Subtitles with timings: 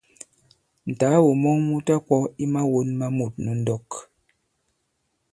[0.91, 3.89] Ǹtàagò mɔn mu ta-kwɔ̄ i mawōn ma mût nu ndɔk.